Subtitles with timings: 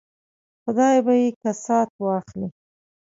[0.63, 2.47] خدای به یې کسات واخلي.